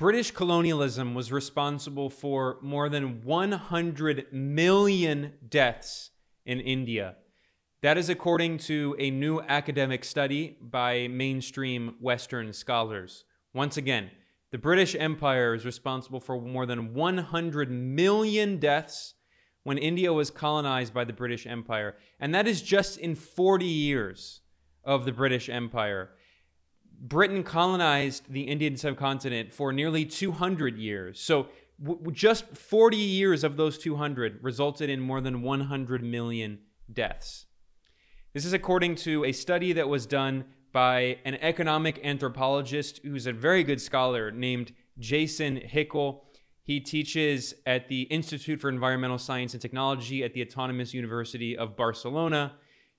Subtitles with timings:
[0.00, 6.12] British colonialism was responsible for more than 100 million deaths
[6.46, 7.16] in India.
[7.82, 13.24] That is according to a new academic study by mainstream Western scholars.
[13.52, 14.10] Once again,
[14.50, 19.16] the British Empire is responsible for more than 100 million deaths
[19.64, 21.94] when India was colonized by the British Empire.
[22.18, 24.40] And that is just in 40 years
[24.82, 26.12] of the British Empire.
[27.00, 31.18] Britain colonized the Indian subcontinent for nearly 200 years.
[31.18, 31.48] So
[31.82, 36.58] w- just 40 years of those 200 resulted in more than 100 million
[36.92, 37.46] deaths.
[38.34, 43.32] This is according to a study that was done by an economic anthropologist who's a
[43.32, 46.20] very good scholar named Jason Hickel.
[46.62, 51.76] He teaches at the Institute for Environmental Science and Technology at the Autonomous University of
[51.76, 52.52] Barcelona.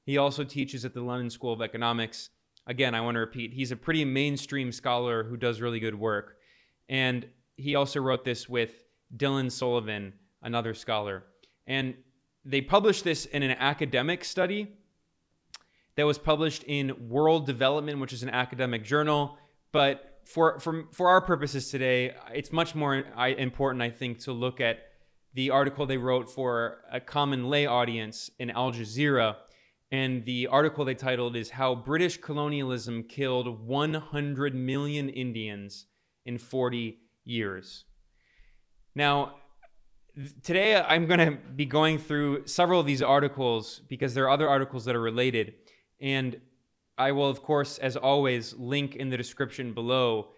[0.03, 2.31] He also teaches at the London School of Economics.
[2.67, 6.37] Again, I want to repeat, he's a pretty mainstream scholar who does really good work.
[6.87, 7.25] And
[7.55, 8.83] he also wrote this with
[9.15, 11.23] Dylan Sullivan, another scholar.
[11.67, 11.95] And
[12.45, 14.67] they published this in an academic study
[15.95, 19.37] that was published in World Development, which is an academic journal.
[19.71, 24.61] But for for for our purposes today, it's much more important, I think, to look
[24.61, 24.79] at
[25.33, 29.35] the article they wrote for a common lay audience in Al Jazeera.
[29.91, 35.87] And the article they titled is How British Colonialism Killed 100 Million Indians
[36.25, 37.85] in 40 Years.
[38.95, 39.35] Now,
[40.43, 44.29] today uh, I'm going to be going through several of these articles because there are
[44.29, 45.53] other articles that are related.
[45.99, 46.39] And
[46.97, 50.29] I will, of course, as always, link in the description below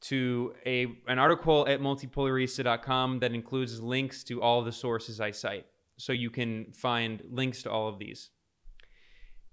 [0.00, 5.66] to a an article at multipolarista.com that includes links to all the sources I cite.
[5.96, 8.30] So you can find links to all of these.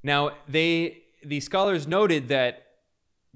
[0.06, 2.68] Now, they the scholars noted that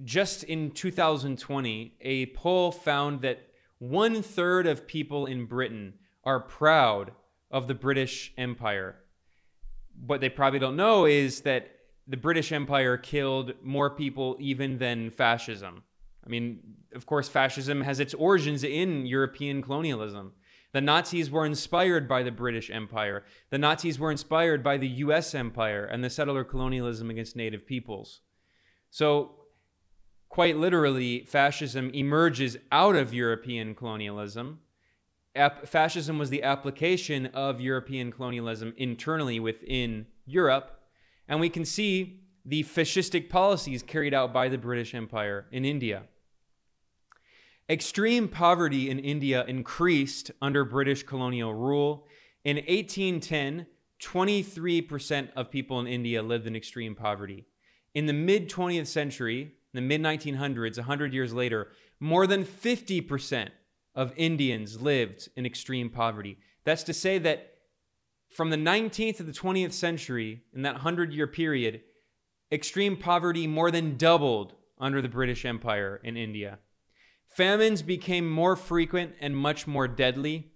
[0.04, 3.40] just in 2020, a poll found that
[3.80, 7.12] one third of people in Britain are proud
[7.50, 8.98] of the British Empire.
[10.06, 11.72] What they probably don't know is that
[12.08, 15.82] the British Empire killed more people even than fascism.
[16.24, 16.60] I mean,
[16.94, 20.34] of course, fascism has its origins in European colonialism.
[20.72, 23.24] The Nazis were inspired by the British Empire.
[23.50, 28.22] The Nazis were inspired by the US Empire and the settler colonialism against native peoples.
[28.90, 29.36] So,
[30.30, 34.60] quite literally, fascism emerges out of European colonialism.
[35.36, 40.80] Ap- fascism was the application of European colonialism internally within Europe
[41.30, 46.04] and we can see the fascistic policies carried out by the British Empire in India.
[47.70, 52.08] Extreme poverty in India increased under British colonial rule.
[52.44, 53.68] In 1810,
[54.02, 57.46] 23% of people in India lived in extreme poverty.
[57.94, 61.68] In the mid 20th century, in the mid 1900s, 100 years later,
[62.00, 63.50] more than 50%
[63.94, 66.40] of Indians lived in extreme poverty.
[66.64, 67.54] That's to say that
[68.32, 71.82] from the 19th to the 20th century, in that 100 year period,
[72.52, 76.58] extreme poverty more than doubled under the British Empire in India.
[77.30, 80.52] Famines became more frequent and much more deadly.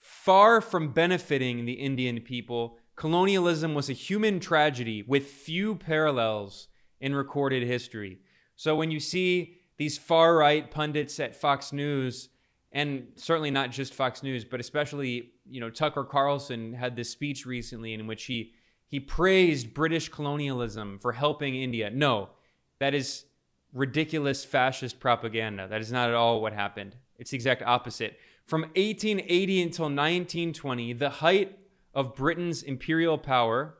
[0.00, 6.68] Far from benefiting the Indian people, colonialism was a human tragedy with few parallels
[7.00, 8.18] in recorded history.
[8.56, 12.30] So when you see these far right pundits at Fox News
[12.72, 17.46] and certainly not just Fox News, but especially you know Tucker Carlson had this speech
[17.46, 18.52] recently in which he
[18.88, 21.90] he praised British colonialism for helping India.
[21.90, 22.30] No,
[22.78, 23.24] that is
[23.72, 25.68] ridiculous fascist propaganda.
[25.68, 26.96] That is not at all what happened.
[27.18, 28.18] It's the exact opposite.
[28.46, 31.58] From 1880 until 1920, the height
[31.94, 33.78] of Britain's imperial power,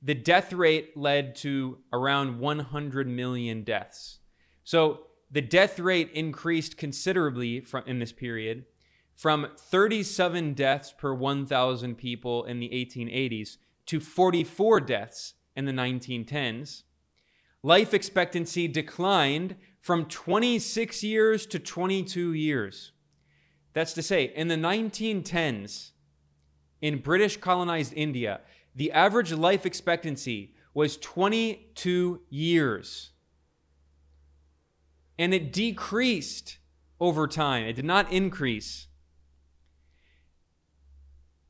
[0.00, 4.20] the death rate led to around 100 million deaths.
[4.64, 8.64] So the death rate increased considerably from, in this period
[9.18, 13.56] from 37 deaths per 1,000 people in the 1880s
[13.86, 16.84] to 44 deaths in the 1910s.
[17.62, 22.92] Life expectancy declined from 26 years to 22 years.
[23.72, 25.90] That's to say, in the 1910s,
[26.80, 28.40] in British colonized India,
[28.74, 33.10] the average life expectancy was 22 years
[35.18, 36.58] and it decreased
[37.00, 37.64] over time.
[37.64, 38.86] It did not increase.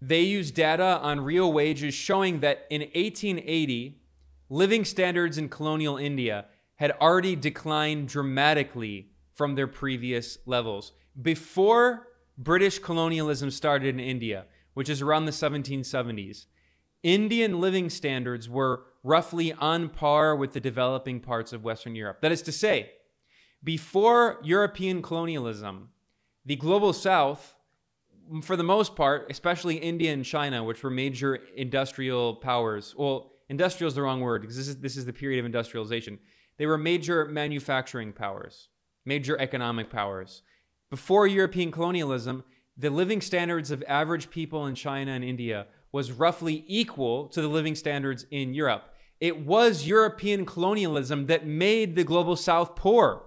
[0.00, 3.97] They used data on real wages showing that in 1880,
[4.48, 6.46] living standards in colonial India
[6.76, 10.92] had already declined dramatically from their previous levels.
[11.20, 16.46] Before British colonialism started in India, which is around the 1770s,
[17.02, 22.20] Indian living standards were roughly on par with the developing parts of Western Europe.
[22.20, 22.92] That is to say,
[23.62, 25.90] before European colonialism,
[26.44, 27.54] the global south,
[28.42, 33.88] for the most part, especially India and China, which were major industrial powers, well, industrial
[33.88, 36.18] is the wrong word because this is, this is the period of industrialization.
[36.56, 38.68] They were major manufacturing powers,
[39.04, 40.42] major economic powers.
[40.90, 42.44] Before European colonialism,
[42.76, 47.48] the living standards of average people in China and India was roughly equal to the
[47.48, 48.94] living standards in Europe.
[49.20, 53.24] It was European colonialism that made the global south poor.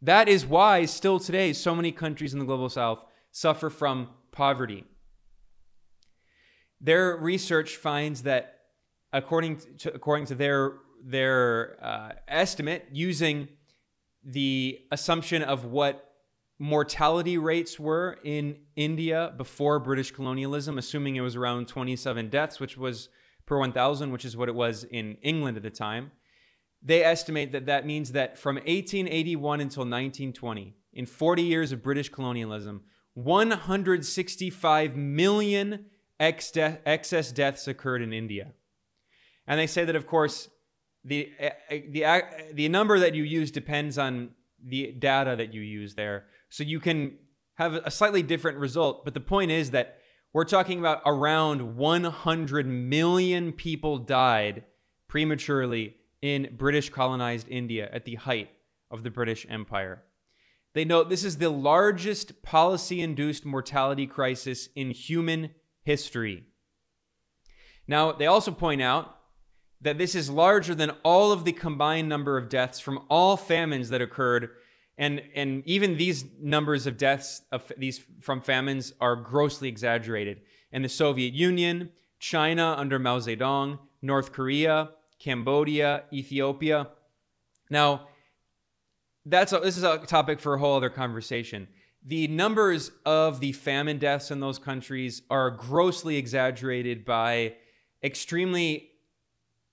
[0.00, 4.84] That is why, still today, so many countries in the global south suffer from poverty.
[6.80, 8.51] Their research finds that,
[9.12, 10.74] according to, according to their,
[11.04, 13.48] their uh, estimate, using
[14.24, 16.12] the assumption of what
[16.58, 22.76] mortality rates were in India before British colonialism, assuming it was around 27 deaths, which
[22.76, 23.08] was
[23.46, 26.12] per 1,000, which is what it was in England at the time.
[26.80, 32.08] They estimate that that means that from 1881 until 1920, in 40 years of British
[32.08, 32.82] colonialism,
[33.14, 35.86] 165 million
[36.18, 38.52] ex de- excess deaths occurred in India.
[39.46, 40.48] And they say that, of course,
[41.04, 42.20] the, eh, eh, the, eh,
[42.52, 44.30] the number that you use depends on
[44.64, 46.26] the data that you use there.
[46.48, 47.18] So you can
[47.54, 49.04] have a slightly different result.
[49.04, 49.98] But the point is that
[50.32, 54.64] we're talking about around 100 million people died
[55.08, 58.50] prematurely in British colonized India at the height
[58.90, 60.04] of the British Empire.
[60.74, 65.50] They note this is the largest policy induced mortality crisis in human
[65.82, 66.44] history.
[67.86, 69.16] Now, they also point out
[69.82, 73.90] that this is larger than all of the combined number of deaths from all famines
[73.90, 74.50] that occurred.
[74.96, 80.42] And, and even these numbers of deaths of these from famines are grossly exaggerated.
[80.70, 81.90] In the Soviet Union,
[82.20, 86.88] China under Mao Zedong, North Korea, Cambodia, Ethiopia.
[87.68, 88.08] Now,
[89.26, 91.68] that's a, this is a topic for a whole other conversation.
[92.04, 97.54] The numbers of the famine deaths in those countries are grossly exaggerated by
[98.02, 98.91] extremely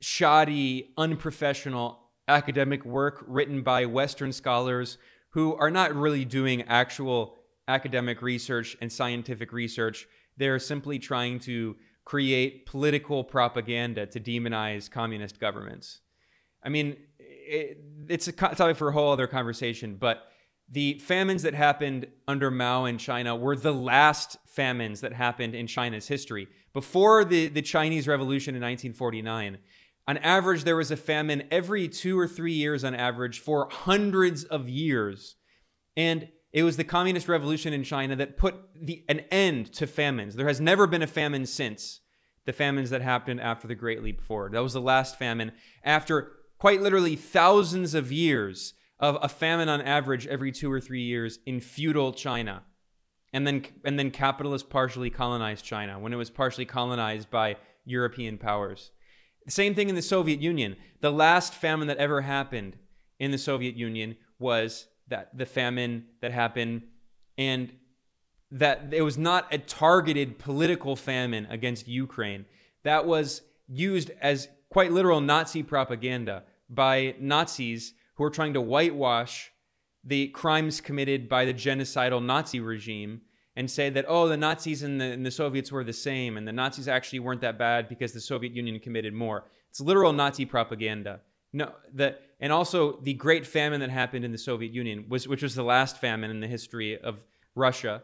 [0.01, 4.98] shoddy, unprofessional academic work written by Western scholars
[5.31, 7.36] who are not really doing actual
[7.68, 10.07] academic research and scientific research.
[10.38, 11.75] They're simply trying to
[12.06, 16.01] create political propaganda to demonize communist governments.
[16.63, 20.24] I mean, it, it's a topic for a whole other conversation, but
[20.72, 25.68] the famines that happened under Mao in China were the last famines that happened in
[25.68, 26.48] China's history.
[26.74, 29.57] Before the, the Chinese Revolution in 1949,
[30.09, 34.44] on average, there was a famine every two or three years on average for hundreds
[34.44, 35.35] of years.
[35.95, 40.33] And it was the communist revolution in China that put the, an end to famines.
[40.33, 42.00] There has never been a famine since
[42.45, 44.53] the famines that happened after the Great Leap Forward.
[44.53, 45.51] That was the last famine
[45.83, 51.03] after quite literally thousands of years of a famine on average every two or three
[51.03, 52.63] years in feudal China.
[53.31, 58.39] And then, and then capitalists partially colonized China when it was partially colonized by European
[58.39, 58.89] powers.
[59.47, 60.75] Same thing in the Soviet Union.
[61.01, 62.77] The last famine that ever happened
[63.19, 66.83] in the Soviet Union was that the famine that happened
[67.38, 67.74] and
[68.51, 72.45] that it was not a targeted political famine against Ukraine.
[72.83, 79.51] That was used as quite literal Nazi propaganda by Nazis who are trying to whitewash
[80.03, 83.22] the crimes committed by the genocidal Nazi regime
[83.60, 86.48] and say that, oh, the Nazis and the, and the Soviets were the same, and
[86.48, 89.44] the Nazis actually weren't that bad because the Soviet Union committed more.
[89.70, 91.20] It's literal Nazi propaganda.
[91.51, 95.44] No, the, and also the Great Famine that happened in the Soviet Union, was, which
[95.44, 97.22] was the last famine in the history of
[97.54, 98.01] Russia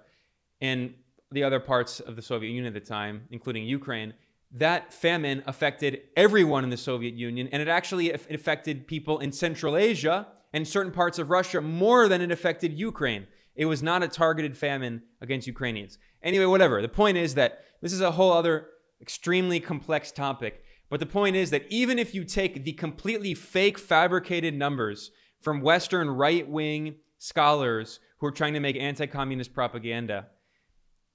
[0.59, 0.93] and
[1.31, 4.13] the other parts of the Soviet Union at the time, including Ukraine,
[4.51, 9.77] that famine affected everyone in the Soviet Union, and it actually affected people in Central
[9.77, 13.27] Asia and certain parts of Russia more than it affected Ukraine.
[13.55, 15.97] It was not a targeted famine against Ukrainians.
[16.21, 16.81] Anyway, whatever.
[16.81, 18.67] The point is that this is a whole other
[19.01, 20.61] extremely complex topic.
[20.89, 25.61] But the point is that even if you take the completely fake, fabricated numbers from
[25.61, 30.27] Western right wing scholars who are trying to make anti communist propaganda,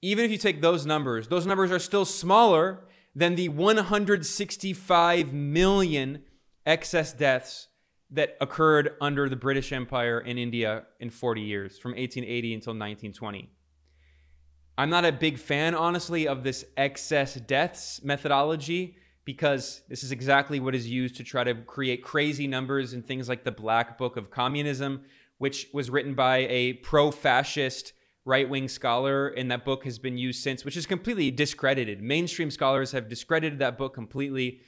[0.01, 6.23] even if you take those numbers, those numbers are still smaller than the 165 million
[6.65, 7.67] excess deaths
[8.11, 13.49] that occurred under the British Empire in India in 40 years, from 1880 until 1920.
[14.77, 20.59] I'm not a big fan, honestly, of this excess deaths methodology because this is exactly
[20.59, 24.17] what is used to try to create crazy numbers in things like the Black Book
[24.17, 25.03] of Communism,
[25.37, 27.93] which was written by a pro fascist
[28.25, 32.01] right wing scholar, and that book has been used since, which is completely discredited.
[32.01, 34.61] Mainstream scholars have discredited that book completely,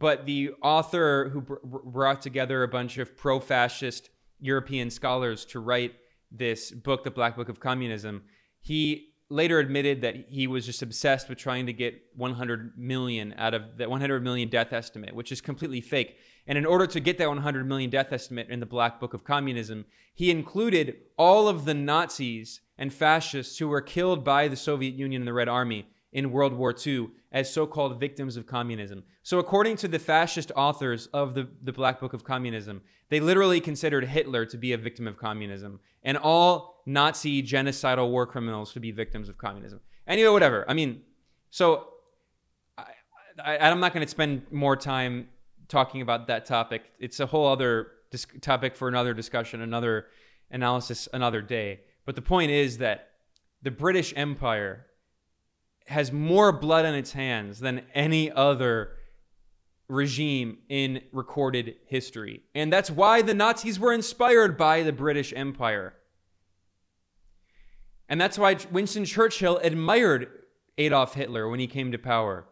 [0.00, 5.60] but the author who br- brought together a bunch of pro fascist European scholars to
[5.60, 5.94] write
[6.32, 8.22] this book, The Black Book of Communism,
[8.60, 13.54] he later admitted that he was just obsessed with trying to get 100 million out
[13.54, 16.16] of that 100 million death estimate, which is completely fake.
[16.46, 19.22] And in order to get that 100 million death estimate in the Black Book of
[19.22, 24.94] Communism, he included all of the Nazis and fascists who were killed by the Soviet
[24.94, 29.04] Union and the Red Army in World War II as so called victims of communism.
[29.22, 33.60] So, according to the fascist authors of the, the Black Book of Communism, they literally
[33.60, 38.80] considered Hitler to be a victim of communism and all Nazi genocidal war criminals to
[38.80, 39.80] be victims of communism.
[40.06, 40.64] Anyway, whatever.
[40.68, 41.02] I mean,
[41.50, 41.88] so
[42.76, 42.84] I,
[43.44, 45.28] I, I'm not going to spend more time
[45.68, 46.82] talking about that topic.
[46.98, 50.06] It's a whole other dis- topic for another discussion, another
[50.50, 51.80] analysis, another day.
[52.04, 53.10] But the point is that
[53.62, 54.86] the British Empire
[55.90, 58.92] has more blood on its hands than any other
[59.88, 62.42] regime in recorded history.
[62.54, 65.94] And that's why the Nazis were inspired by the British Empire.
[68.08, 70.28] And that's why Winston Churchill admired
[70.78, 72.46] Adolf Hitler when he came to power.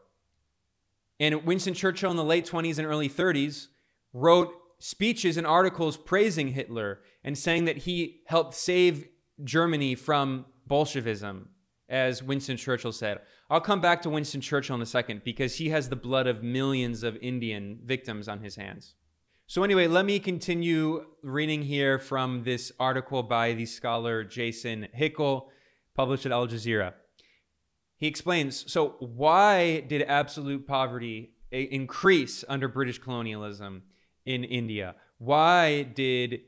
[1.20, 3.68] And Winston Churchill in the late 20s and early 30s
[4.12, 9.08] wrote speeches and articles praising Hitler and saying that he helped save
[9.42, 11.48] Germany from Bolshevism,
[11.88, 13.20] as Winston Churchill said.
[13.48, 16.42] I'll come back to Winston Churchill in a second because he has the blood of
[16.42, 18.94] millions of Indian victims on his hands.
[19.46, 25.48] So, anyway, let me continue reading here from this article by the scholar Jason Hickel,
[25.94, 26.92] published at Al Jazeera.
[27.96, 33.84] He explains so, why did absolute poverty increase under British colonialism
[34.26, 34.94] in India?
[35.16, 36.42] Why did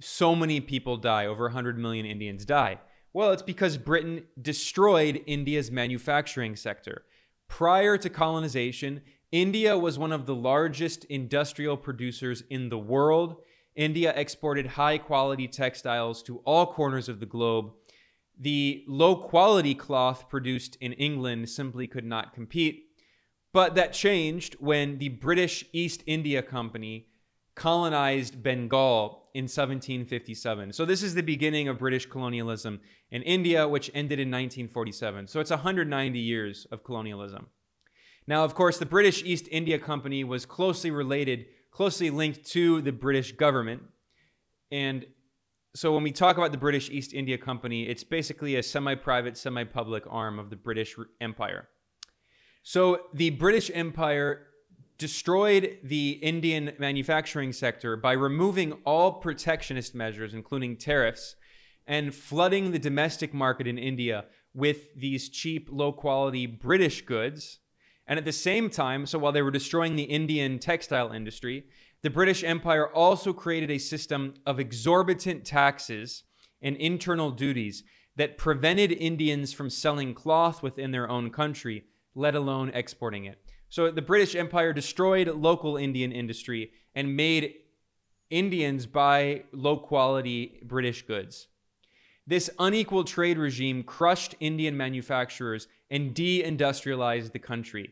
[0.00, 1.26] so many people die?
[1.26, 2.78] Over 100 million Indians die.
[3.14, 7.04] Well, it's because Britain destroyed India's manufacturing sector.
[7.46, 13.36] Prior to colonization, India was one of the largest industrial producers in the world.
[13.76, 17.70] India exported high quality textiles to all corners of the globe.
[18.36, 22.86] The low quality cloth produced in England simply could not compete.
[23.52, 27.06] But that changed when the British East India Company
[27.54, 30.72] colonized Bengal in 1757.
[30.72, 35.26] So this is the beginning of British colonialism in India, which ended in 1947.
[35.26, 37.48] So it's 190 years of colonialism.
[38.28, 42.92] Now, of course, the British East India Company was closely related, closely linked to the
[42.92, 43.82] British government.
[44.70, 45.04] And
[45.74, 49.36] so when we talk about the British East India Company, it's basically a semi private,
[49.36, 51.68] semi public arm of the British Empire.
[52.62, 54.46] So the British Empire
[54.98, 61.36] destroyed the Indian manufacturing sector by removing all protectionist measures, including tariffs,
[61.86, 67.58] and flooding the domestic market in India with these cheap, low quality British goods.
[68.06, 71.64] And at the same time, so while they were destroying the Indian textile industry,
[72.02, 76.22] the British Empire also created a system of exorbitant taxes
[76.62, 77.82] and internal duties
[78.16, 81.84] that prevented Indians from selling cloth within their own country,
[82.14, 83.43] let alone exporting it.
[83.74, 87.54] So the British Empire destroyed local Indian industry and made
[88.30, 91.48] Indians buy low quality British goods.
[92.24, 97.90] This unequal trade regime crushed Indian manufacturers and deindustrialized the country.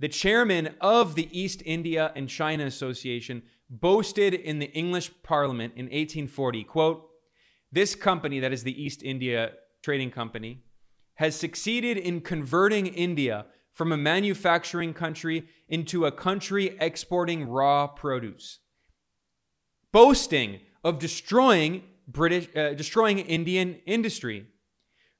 [0.00, 5.86] The chairman of the East India and China Association boasted in the English Parliament in
[5.86, 7.08] 1840, quote,
[7.72, 10.64] "This company that is the East India Trading Company
[11.14, 13.46] has succeeded in converting India
[13.76, 18.60] from a manufacturing country into a country exporting raw produce,
[19.92, 24.46] boasting of destroying British, uh, destroying Indian industry.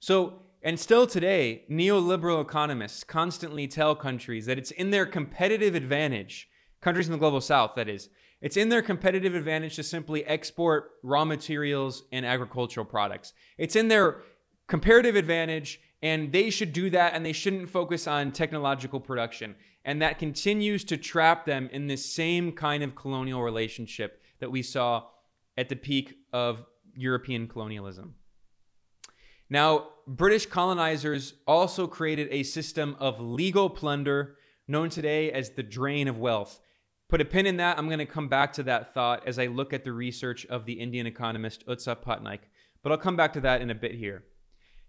[0.01, 6.49] So, and still today, neoliberal economists constantly tell countries that it's in their competitive advantage,
[6.81, 8.09] countries in the global south, that is,
[8.41, 13.35] it's in their competitive advantage to simply export raw materials and agricultural products.
[13.59, 14.23] It's in their
[14.67, 19.57] comparative advantage and they should do that and they shouldn't focus on technological production.
[19.85, 24.63] And that continues to trap them in this same kind of colonial relationship that we
[24.63, 25.09] saw
[25.59, 28.15] at the peak of European colonialism.
[29.51, 34.37] Now, British colonizers also created a system of legal plunder
[34.69, 36.61] known today as the drain of wealth.
[37.09, 37.79] Put a pin in that.
[37.79, 40.67] I'm going to come back to that thought as I look at the research of
[40.67, 42.41] the Indian economist Utsa Patnaik,
[42.85, 44.23] but I'll come back to that in a bit here.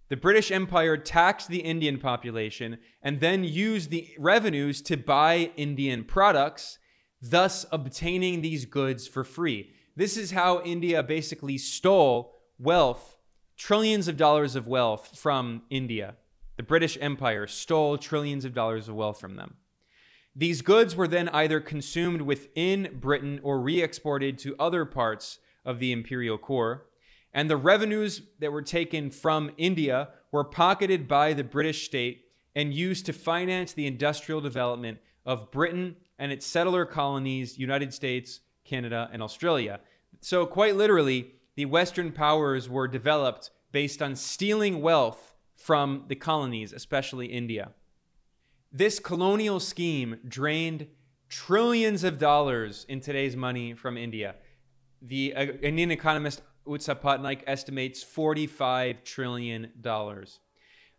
[0.10, 6.06] The British Empire taxed the Indian population and then used the revenues to buy Indian
[6.06, 6.80] products,
[7.22, 9.72] thus obtaining these goods for free.
[9.98, 13.18] This is how India basically stole wealth,
[13.58, 16.16] trillions of dollars of wealth from India.
[16.56, 19.56] The British Empire stole trillions of dollars of wealth from them.
[20.36, 25.80] These goods were then either consumed within Britain or re exported to other parts of
[25.80, 26.86] the imperial core.
[27.38, 32.26] And the revenues that were taken from India were pocketed by the British state
[32.56, 38.40] and used to finance the industrial development of Britain and its settler colonies, United States,
[38.66, 39.80] Canada, and Australia.
[40.20, 46.74] So, quite literally, the Western powers were developed based on stealing wealth from the colonies,
[46.74, 47.70] especially India.
[48.72, 50.88] This colonial scheme drained
[51.30, 54.34] trillions of dollars in today's money from India.
[55.04, 59.72] The uh, Indian economist Utsa Patnaik estimates $45 trillion.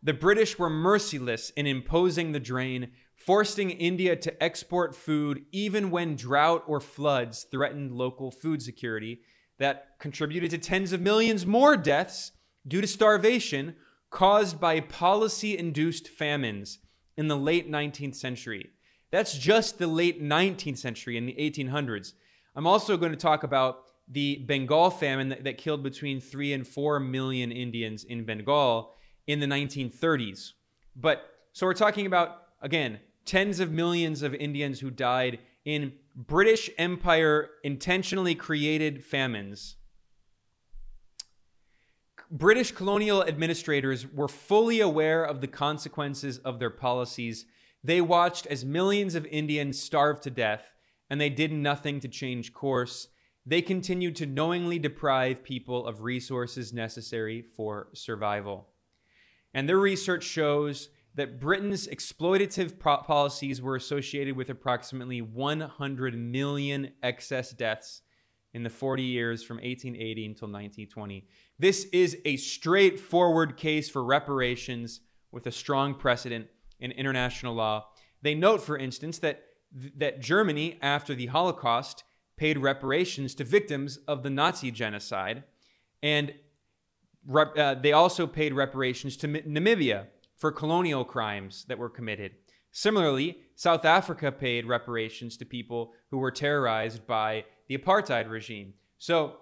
[0.03, 6.17] The British were merciless in imposing the drain, forcing India to export food even when
[6.17, 9.21] drought or floods threatened local food security.
[9.59, 12.31] That contributed to tens of millions more deaths
[12.67, 13.75] due to starvation
[14.09, 16.79] caused by policy induced famines
[17.17, 18.71] in the late 19th century.
[19.11, 22.13] That's just the late 19th century in the 1800s.
[22.55, 26.67] I'm also going to talk about the Bengal famine that, that killed between 3 and
[26.67, 28.95] 4 million Indians in Bengal
[29.27, 30.53] in the 1930s.
[30.97, 36.71] But so we're talking about, again, tens of millions of Indians who died in British
[36.79, 39.77] Empire intentionally created famines.
[42.31, 47.47] British colonial administrators were fully aware of the consequences of their policies.
[47.83, 50.73] They watched as millions of Indians starved to death,
[51.09, 53.09] and they did nothing to change course.
[53.49, 58.69] They continued to knowingly deprive people of resources necessary for survival.
[59.55, 67.52] And their research shows that Britain's exploitative policies were associated with approximately 100 million excess
[67.52, 68.02] deaths
[68.52, 71.26] in the 40 years from 1880 until 1920.
[71.59, 75.00] This is a straightforward case for reparations
[75.33, 76.49] with a strong precedent
[76.81, 77.87] in international law.
[78.21, 79.45] They note, for instance, that
[79.97, 82.05] that Germany, after the Holocaust,
[82.38, 85.45] paid reparations to victims of the Nazi genocide,
[86.02, 86.33] and
[87.35, 92.32] uh, they also paid reparations to Namibia for colonial crimes that were committed.
[92.71, 98.75] Similarly, South Africa paid reparations to people who were terrorized by the apartheid regime.
[98.99, 99.39] So,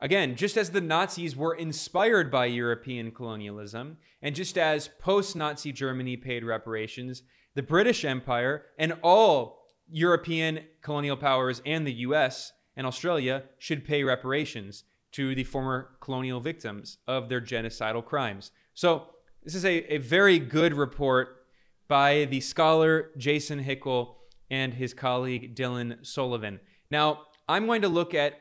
[0.00, 5.70] again, just as the Nazis were inspired by European colonialism, and just as post Nazi
[5.70, 7.22] Germany paid reparations,
[7.54, 14.04] the British Empire and all European colonial powers and the US and Australia should pay
[14.04, 18.50] reparations to the former colonial victims of their genocidal crimes.
[18.74, 19.10] So,
[19.42, 21.46] this is a, a very good report
[21.86, 24.16] by the scholar Jason Hickel
[24.50, 26.58] and his colleague Dylan Sullivan.
[26.90, 28.40] Now, I'm going to look at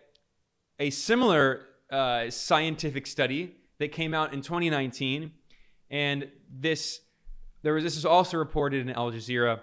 [0.79, 5.31] a similar uh, scientific study that came out in 2019,
[5.89, 7.01] and this
[7.61, 9.59] there was this is also reported in Al Jazeera.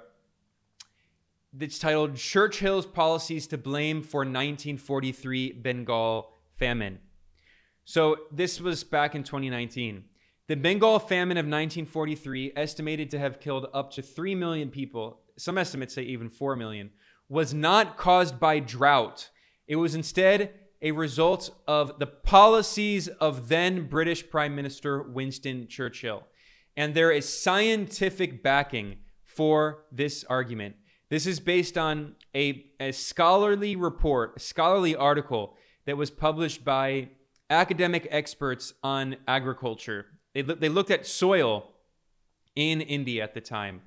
[1.60, 6.98] It's titled "Churchill's Policies to Blame for 1943 Bengal Famine."
[7.84, 10.04] So this was back in 2019.
[10.46, 15.58] The Bengal famine of 1943, estimated to have killed up to 3 million people, some
[15.58, 16.90] estimates say even 4 million,
[17.28, 19.28] was not caused by drought.
[19.66, 26.26] It was instead a result of the policies of then British Prime Minister Winston Churchill.
[26.78, 30.76] And there is scientific backing for this argument.
[31.12, 37.10] This is based on a, a scholarly report, a scholarly article that was published by
[37.50, 40.06] academic experts on agriculture.
[40.34, 41.68] They, they looked at soil
[42.56, 43.82] in India at the time.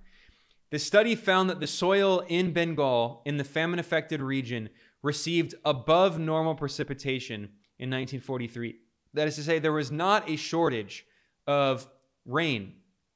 [0.69, 4.69] The study found that the soil in Bengal, in the famine affected region,
[5.01, 8.75] received above normal precipitation in 1943.
[9.15, 11.07] That is to say, there was not a shortage
[11.47, 11.87] of
[12.23, 12.73] rain.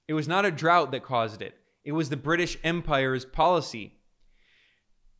[0.07, 3.97] It was not a drought that caused it, it was the British Empire's policy.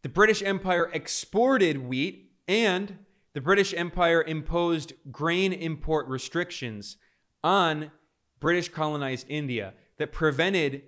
[0.02, 3.00] The British Empire exported wheat and
[3.34, 6.98] the British Empire imposed grain import restrictions
[7.44, 7.92] on
[8.40, 10.84] British colonized India that prevented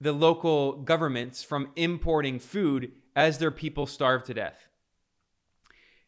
[0.00, 4.68] the local governments from importing food as their people starved to death.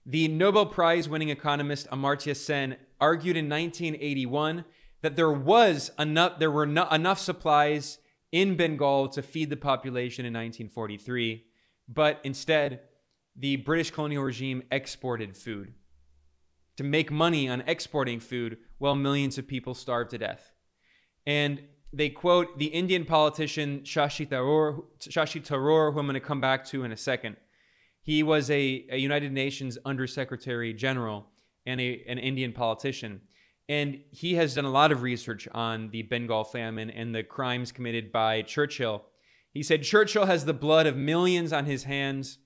[0.07, 4.64] The Nobel Prize winning economist Amartya Sen argued in 1981
[5.03, 7.98] that there was enough there were no, enough supplies
[8.33, 11.44] in Bengal to feed the population in 1943,
[11.88, 12.81] but instead
[13.37, 15.72] the British colonial regime exported food
[16.77, 20.53] to make money on exporting food while millions of people starved to death.
[21.27, 26.40] And they quote the Indian politician Shashi Tharoor, Shashi Tharoor, who I'm going to come
[26.40, 27.37] back to in a second.
[28.03, 31.27] He was a, a United Nations Undersecretary General
[31.66, 33.22] and a, an Indian politician.
[33.68, 37.72] And he has done a lot of research on the Bengal famine and the crimes
[37.72, 39.05] committed by Churchill.
[39.52, 42.38] He said Churchill has the blood of millions on his hands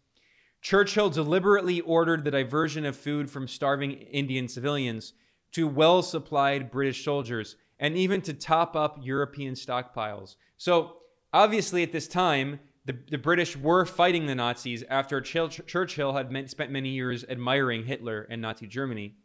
[0.62, 5.12] Churchill deliberately ordered the diversion of food from starving Indian civilians.
[5.50, 10.36] to well supplied British soldiers and even to top up European stockpiles.
[10.56, 10.96] So,
[11.30, 16.32] obviously, at this time, the, the British were fighting the Nazis after Ch- Churchill had
[16.32, 19.16] meant, spent many years admiring Hitler and Nazi Germany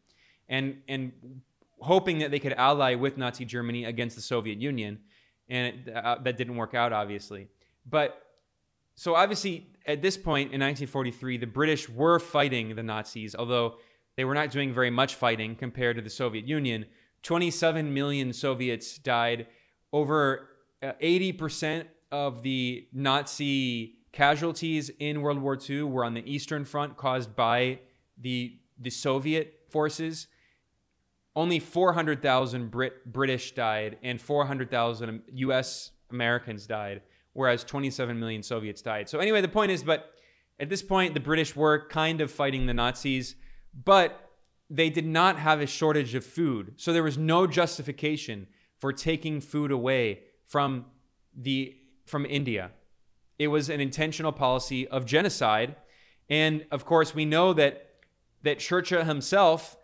[0.49, 1.13] and, and
[1.79, 4.99] hoping that they could ally with Nazi Germany against the Soviet Union.
[5.47, 7.47] And it, uh, that didn't work out, obviously.
[7.89, 8.21] But
[8.95, 13.75] so, obviously, at this point in 1943, the British were fighting the Nazis, although
[14.15, 16.85] they were not doing very much fighting compared to the Soviet Union.
[17.23, 19.47] 27 million Soviets died.
[19.93, 20.49] Over
[20.83, 26.97] 80% uh, of the Nazi casualties in World War II were on the Eastern Front
[26.97, 27.79] caused by
[28.17, 30.27] the, the Soviet forces.
[31.35, 37.01] Only 400,000 Brit- British died and 400,000 US Americans died,
[37.37, 39.07] whereas 27 million Soviets died.
[39.07, 40.11] So, anyway, the point is, but
[40.59, 43.35] at this point, the British were kind of fighting the Nazis,
[43.85, 44.31] but
[44.71, 46.73] they did not have a shortage of food.
[46.77, 48.47] So, there was no justification
[48.79, 50.85] for taking food away from
[51.35, 51.75] the
[52.07, 52.71] from India.
[53.37, 55.75] It was an intentional policy of genocide.
[56.29, 57.89] And of course, we know that
[58.41, 59.77] that Churchill himself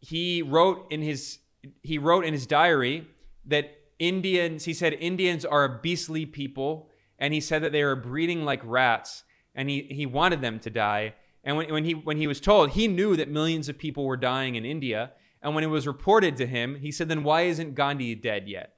[0.00, 1.40] he wrote in his
[1.82, 3.06] he wrote in his diary
[3.44, 7.94] that Indians he said Indians are a beastly people and he said that they are
[7.94, 9.22] breeding like rats
[9.54, 11.14] and he he wanted them to die.
[11.44, 14.16] And when, when he when he was told he knew that millions of people were
[14.16, 15.12] dying in India.
[15.42, 18.74] And when it was reported to him he said then why isn't Gandhi dead yet?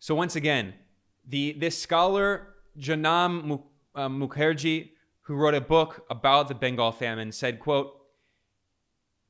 [0.00, 0.74] So once again,
[1.26, 3.62] the this scholar Janam
[3.94, 4.90] uh, Mukherjee,
[5.22, 7.97] who wrote a book about the Bengal famine, said, "quote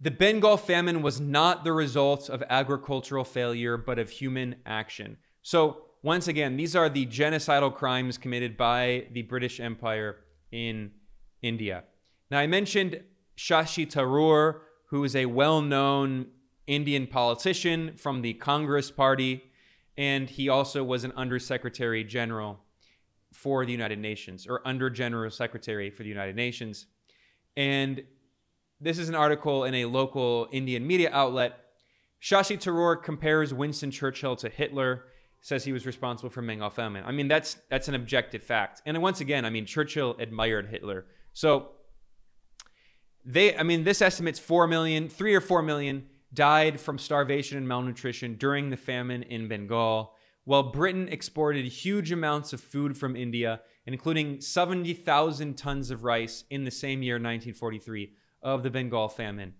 [0.00, 5.84] The Bengal famine was not the result of agricultural failure, but of human action." So
[6.02, 10.92] once again, these are the genocidal crimes committed by the British Empire in
[11.42, 11.84] India.
[12.30, 13.02] Now, I mentioned
[13.36, 16.26] Shashi Tharoor, who is a well known
[16.66, 19.48] Indian politician from the Congress Party
[19.98, 22.60] and he also was an undersecretary general
[23.32, 26.86] for the United Nations or under general secretary for the United Nations.
[27.56, 28.04] And
[28.80, 31.58] this is an article in a local Indian media outlet.
[32.22, 35.04] Shashi Tharoor compares Winston Churchill to Hitler,
[35.40, 37.04] says he was responsible for Bengal famine.
[37.06, 38.82] I mean, that's that's an objective fact.
[38.86, 41.06] And once again, I mean, Churchill admired Hitler.
[41.32, 41.70] So
[43.24, 47.66] they, I mean, this estimates four million, three or four million died from starvation and
[47.66, 50.14] malnutrition during the famine in Bengal,
[50.44, 56.64] while Britain exported huge amounts of food from India, including 70,000 tons of rice in
[56.64, 59.54] the same year, 1943, of the Bengal famine.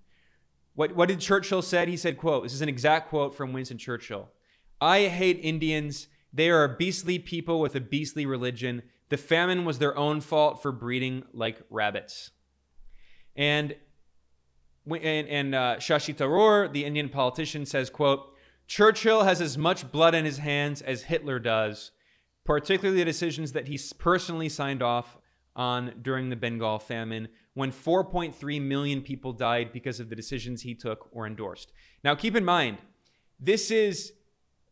[0.75, 1.89] What, what did Churchill said?
[1.89, 4.31] He said, quote, this is an exact quote from Winston Churchill.
[4.81, 6.07] I hate Indians.
[6.33, 8.83] They are a beastly people with a beastly religion.
[9.09, 12.31] The famine was their own fault for breeding like rabbits.
[13.35, 13.75] And
[14.87, 18.33] and, and uh, Shashi Tharoor, the Indian politician, says, quote,
[18.67, 21.91] Churchill has as much blood in his hands as Hitler does,
[22.45, 25.19] particularly the decisions that he personally signed off
[25.55, 27.29] on during the Bengal famine
[27.59, 31.73] when 4.3 million people died because of the decisions he took or endorsed.
[32.05, 32.79] Now, keep in mind,
[33.41, 34.13] this is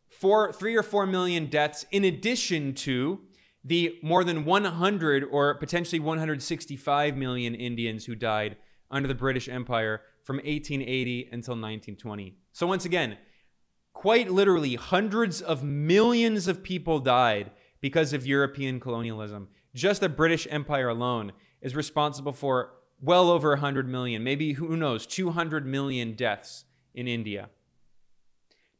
[0.09, 3.23] four, three or four million deaths in addition to
[3.65, 8.57] the more than 100 or potentially 165 million Indians who died
[8.89, 12.37] under the British Empire from 1880 until 1920.
[12.53, 13.19] So, once again,
[13.95, 19.49] quite literally, hundreds of millions of people died because of European colonialism.
[19.75, 25.07] Just the British Empire alone is responsible for well over 100 million, maybe who knows,
[25.07, 27.51] 200 million deaths in India.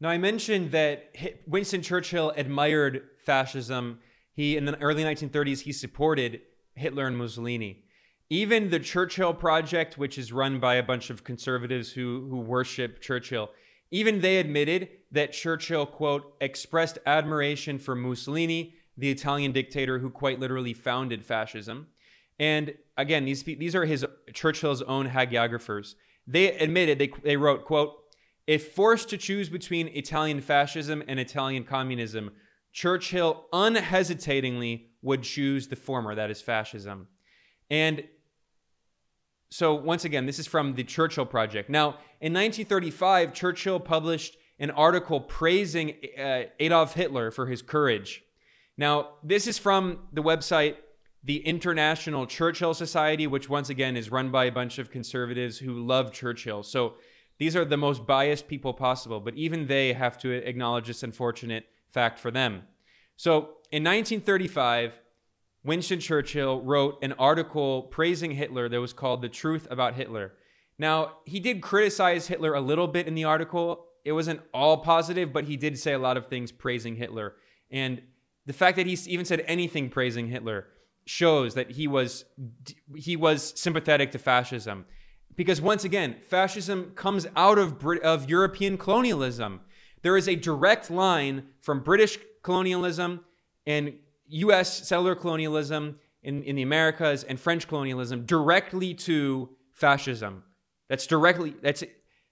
[0.01, 1.15] Now, I mentioned that
[1.47, 4.01] Winston Churchill admired fascism.
[4.33, 6.43] He, in the early 1930s, he supported
[6.75, 7.85] Hitler and Mussolini.
[8.29, 13.01] Even the Churchill Project, which is run by a bunch of conservatives who, who worship
[13.01, 13.51] Churchill,
[13.91, 20.41] even they admitted that Churchill, quote, expressed admiration for Mussolini, the Italian dictator who quite
[20.41, 21.87] literally founded fascism.
[22.39, 25.95] And again, these, these are his Churchill's own hagiographers.
[26.27, 27.95] They admitted, they, they wrote, quote,
[28.47, 32.31] if forced to choose between Italian fascism and Italian communism,
[32.73, 37.09] Churchill unhesitatingly would choose the former, that is fascism.
[37.71, 38.05] And
[39.51, 41.71] so, once again, this is from the Churchill Project.
[41.71, 48.23] Now, in 1935, Churchill published an article praising uh, Adolf Hitler for his courage.
[48.77, 50.77] Now, this is from the website
[51.27, 55.85] the International Churchill Society, which once again is run by a bunch of conservatives who
[55.85, 56.63] love Churchill.
[56.63, 56.95] So
[57.39, 61.67] these are the most biased people possible, but even they have to acknowledge this unfortunate
[61.91, 62.63] fact for them.
[63.17, 63.37] So
[63.73, 65.01] in 1935,
[65.65, 70.35] Winston Churchill wrote an article praising Hitler that was called The Truth About Hitler.
[70.79, 73.87] Now, he did criticize Hitler a little bit in the article.
[74.05, 77.35] It wasn't all positive, but he did say a lot of things praising Hitler.
[77.69, 78.01] And
[78.45, 80.69] the fact that he even said anything praising Hitler
[81.07, 82.25] shows that he was
[82.97, 84.85] he was sympathetic to fascism.
[85.37, 89.61] Because once again, fascism comes out of Brit- of European colonialism.
[90.03, 93.25] There is a direct line from British colonialism
[93.67, 93.95] and
[94.29, 100.43] US settler colonialism in, in the Americas and French colonialism directly to fascism.
[100.89, 101.85] That's directly, that's,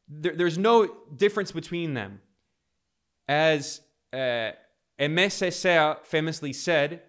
[0.09, 2.21] there, there's no difference between them.
[3.29, 3.81] As
[4.13, 4.53] uh,
[5.01, 7.03] Aimé famously said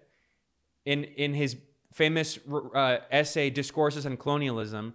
[0.86, 1.56] in, in his
[1.92, 2.38] famous
[2.74, 4.94] uh, essay, Discourses on Colonialism,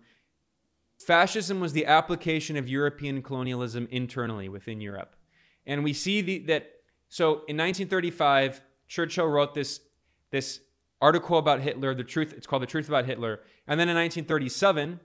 [0.98, 5.16] fascism was the application of European colonialism internally within Europe.
[5.66, 6.72] And we see the, that,
[7.10, 9.82] so in 1935, Churchill wrote this,
[10.32, 10.62] this
[11.02, 13.42] article about Hitler, the truth, it's called The Truth About Hitler.
[13.68, 15.00] And then in 1937,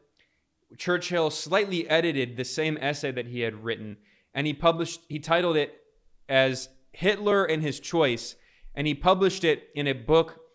[0.79, 3.97] Churchill slightly edited the same essay that he had written,
[4.35, 5.81] and he published, he titled it
[6.29, 8.37] as Hitler and His Choice,
[8.75, 10.46] and he published it in a book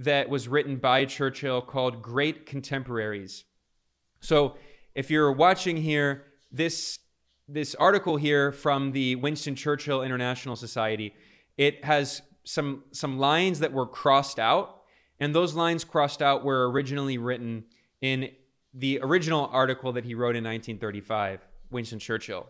[0.00, 3.44] that was written by Churchill called Great Contemporaries.
[4.20, 4.56] So
[4.94, 6.98] if you're watching here, this
[7.46, 11.14] this article here from the Winston Churchill International Society,
[11.58, 14.82] it has some some lines that were crossed out,
[15.20, 17.64] and those lines crossed out were originally written
[18.00, 18.30] in
[18.72, 22.46] the original article that he wrote in 1935, Winston Churchill.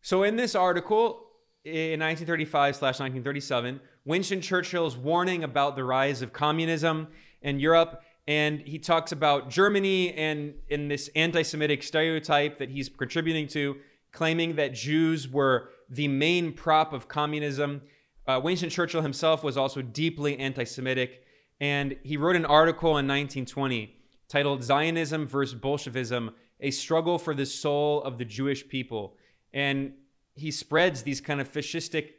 [0.00, 1.23] So in this article
[1.64, 7.08] in 1935 slash 1937, Winston Churchill's warning about the rise of communism
[7.40, 13.48] in Europe, and he talks about Germany and in this anti-Semitic stereotype that he's contributing
[13.48, 13.76] to,
[14.12, 17.82] claiming that Jews were the main prop of communism.
[18.26, 21.22] Uh, Winston Churchill himself was also deeply anti-Semitic,
[21.60, 23.96] and he wrote an article in 1920
[24.28, 29.16] titled Zionism versus Bolshevism A Struggle for the Soul of the Jewish People.
[29.52, 29.94] And
[30.34, 32.10] he spreads these kind of fascistic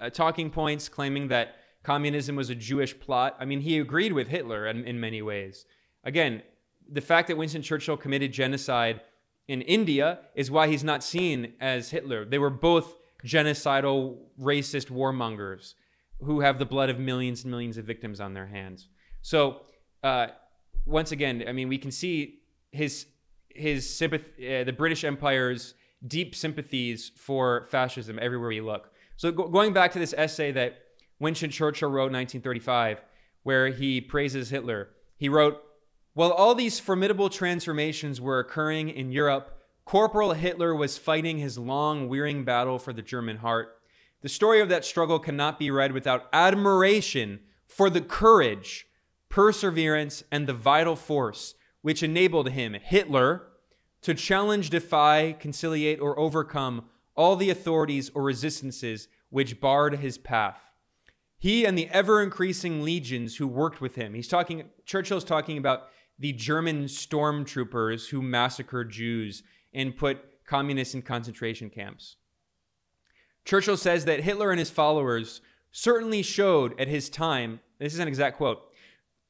[0.00, 3.36] uh, talking points, claiming that communism was a Jewish plot.
[3.38, 5.64] I mean, he agreed with Hitler in, in many ways.
[6.04, 6.42] Again,
[6.90, 9.00] the fact that Winston Churchill committed genocide
[9.48, 12.24] in India is why he's not seen as Hitler.
[12.24, 15.74] They were both genocidal, racist warmongers
[16.20, 18.88] who have the blood of millions and millions of victims on their hands.
[19.22, 19.62] So,
[20.02, 20.28] uh,
[20.86, 23.06] once again, I mean, we can see his
[23.54, 25.74] his sympathy, uh, the British Empire's
[26.06, 28.90] deep sympathies for fascism everywhere we look.
[29.16, 30.78] So go- going back to this essay that
[31.18, 33.02] Winston Churchill wrote in 1935,
[33.42, 35.62] where he praises Hitler, he wrote,
[36.14, 42.08] "While all these formidable transformations were occurring in Europe, Corporal Hitler was fighting his long,
[42.08, 43.78] wearying battle for the German heart.
[44.20, 48.86] The story of that struggle cannot be read without admiration for the courage."
[49.32, 53.48] perseverance, and the vital force which enabled him, Hitler,
[54.02, 56.84] to challenge, defy, conciliate, or overcome
[57.14, 60.60] all the authorities or resistances which barred his path.
[61.38, 64.14] He and the ever increasing legions who worked with him.
[64.14, 65.88] He's talking, Churchill's talking about
[66.18, 72.16] the German stormtroopers who massacred Jews and put communists in concentration camps.
[73.44, 75.40] Churchill says that Hitler and his followers
[75.72, 78.71] certainly showed at his time, this is an exact quote,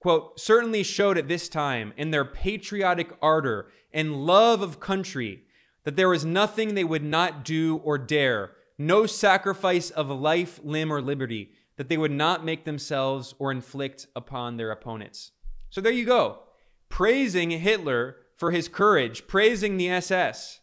[0.03, 5.45] quote, certainly showed at this time in their patriotic ardor and love of country
[5.85, 10.93] that there was nothing they would not do or dare, no sacrifice of life, limb,
[10.93, 15.31] or liberty that they would not make themselves or inflict upon their opponents.
[15.71, 16.41] So there you go.
[16.89, 20.63] Praising Hitler for his courage, praising the SS,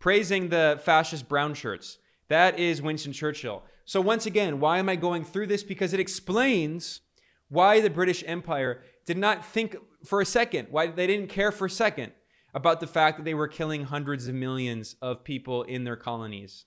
[0.00, 1.98] praising the fascist brown shirts.
[2.28, 3.62] That is Winston Churchill.
[3.84, 5.62] So, once again, why am I going through this?
[5.62, 7.02] Because it explains
[7.54, 11.66] why the British Empire did not think for a second, why they didn't care for
[11.66, 12.12] a second
[12.52, 16.66] about the fact that they were killing hundreds of millions of people in their colonies.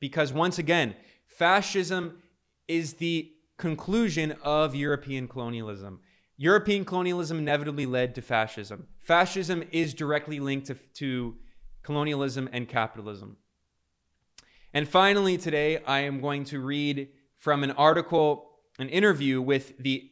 [0.00, 0.94] Because once again,
[1.26, 2.22] fascism
[2.66, 6.00] is the conclusion of European colonialism.
[6.36, 8.86] European colonialism inevitably led to fascism.
[9.00, 11.36] Fascism is directly linked to, to
[11.82, 13.36] colonialism and capitalism.
[14.72, 18.47] And finally, today, I am going to read from an article
[18.78, 20.10] an interview with the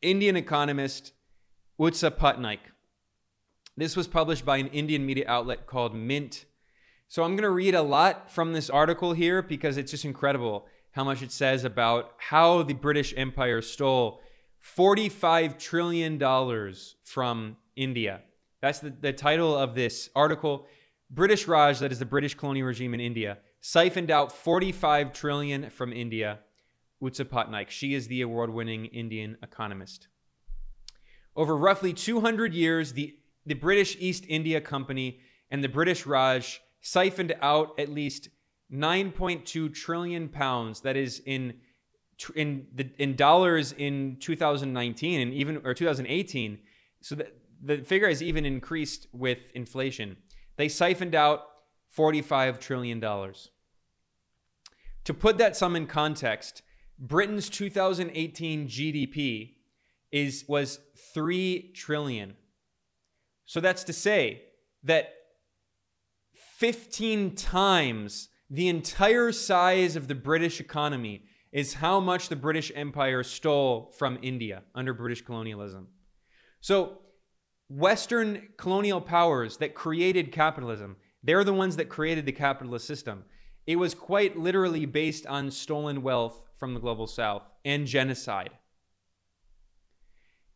[0.00, 1.12] Indian economist
[1.78, 2.58] Utsa Patnaik.
[3.76, 6.46] This was published by an Indian media outlet called Mint.
[7.06, 10.66] So I'm going to read a lot from this article here because it's just incredible
[10.92, 14.20] how much it says about how the British Empire stole
[14.76, 16.18] $45 trillion
[17.04, 18.22] from India.
[18.60, 20.66] That's the, the title of this article.
[21.10, 25.92] British Raj, that is the British colonial regime in India, siphoned out 45 trillion from
[25.92, 26.40] India
[27.02, 27.68] Utsa Patnaik.
[27.70, 30.08] She is the award winning Indian economist.
[31.36, 37.34] Over roughly 200 years, the, the British East India Company and the British Raj siphoned
[37.40, 38.28] out at least
[38.72, 40.80] 9.2 trillion pounds.
[40.82, 41.54] That is in
[42.34, 46.58] in the in dollars in 2019 and even or 2018.
[47.00, 47.32] So that
[47.62, 50.16] the figure has even increased with inflation.
[50.56, 51.42] They siphoned out
[51.90, 53.50] 45 trillion dollars.
[55.04, 56.62] To put that sum in context,
[56.98, 59.54] Britain's 2018 GDP
[60.10, 60.80] is was
[61.14, 62.36] 3 trillion.
[63.46, 64.42] So that's to say
[64.82, 65.14] that
[66.34, 73.22] 15 times the entire size of the British economy is how much the British Empire
[73.22, 75.88] stole from India under British colonialism.
[76.60, 76.98] So,
[77.70, 83.24] Western colonial powers that created capitalism, they're the ones that created the capitalist system.
[83.66, 88.50] It was quite literally based on stolen wealth from the global south and genocide.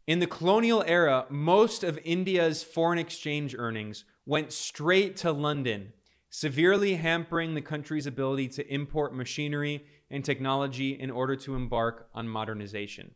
[0.06, 5.92] In the colonial era, most of India's foreign exchange earnings went straight to London,
[6.28, 12.28] severely hampering the country's ability to import machinery and technology in order to embark on
[12.28, 13.14] modernization.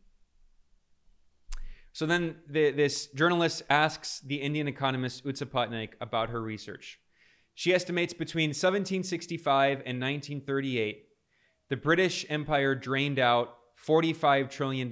[1.91, 6.99] So then the, this journalist asks the Indian economist Utsa Patnaik about her research.
[7.55, 11.06] She estimates between 1765 and 1938,
[11.69, 14.89] the British Empire drained out $45 trillion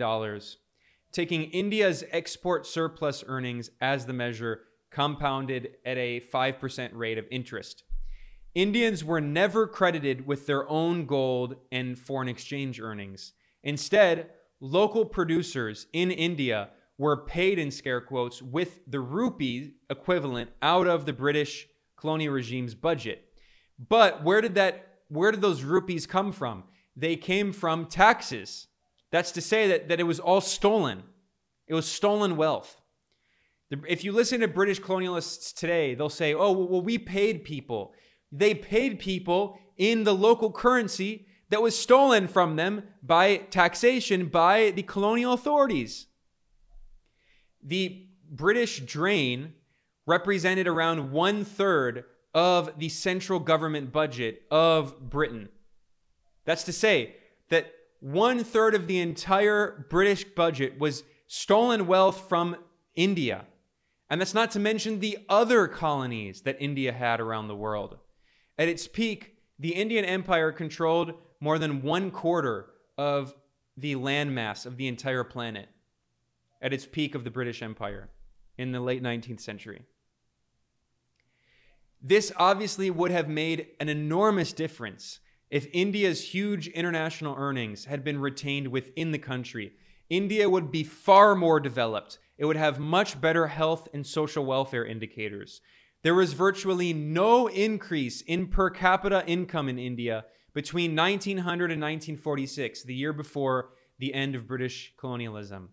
[1.15, 7.83] taking India's export surplus earnings as the measure, compounded at a 5% rate of interest.
[8.53, 13.31] Indians were never credited with their own gold and foreign exchange earnings.
[13.63, 20.85] Instead, local producers in India were paid in scare quotes with the rupee equivalent out
[20.85, 23.23] of the British colonial regime's budget.
[23.79, 26.63] But where did that where did those rupees come from?
[26.95, 28.67] They came from taxes.
[29.11, 31.03] That's to say that, that it was all stolen.
[31.67, 32.81] It was stolen wealth.
[33.87, 37.93] If you listen to British colonialists today, they'll say, oh, well, we paid people.
[38.31, 44.71] They paid people in the local currency that was stolen from them by taxation by
[44.71, 46.07] the colonial authorities.
[47.63, 49.53] The British drain
[50.05, 55.47] represented around one third of the central government budget of Britain.
[56.43, 57.15] That's to say
[57.49, 57.71] that
[58.01, 62.57] one third of the entire British budget was stolen wealth from
[62.93, 63.45] India.
[64.09, 67.97] And that's not to mention the other colonies that India had around the world.
[68.59, 72.67] At its peak, the Indian Empire controlled more than one quarter
[72.97, 73.33] of
[73.77, 75.69] the landmass of the entire planet
[76.61, 78.09] at its peak of the British Empire
[78.57, 79.85] in the late 19th century.
[82.07, 88.19] This obviously would have made an enormous difference if India's huge international earnings had been
[88.19, 89.73] retained within the country.
[90.07, 92.19] India would be far more developed.
[92.37, 95.61] It would have much better health and social welfare indicators.
[96.03, 102.83] There was virtually no increase in per capita income in India between 1900 and 1946,
[102.83, 105.69] the year before the end of British colonialism.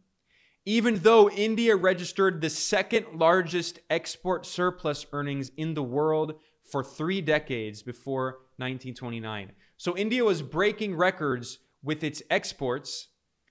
[0.65, 6.35] Even though India registered the second largest export surplus earnings in the world
[6.71, 9.53] for three decades before 1929.
[9.77, 13.09] So India was breaking records with its exports.